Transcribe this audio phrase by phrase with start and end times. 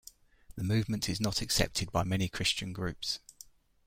[0.55, 3.19] The movement is not accepted by many Christian groups.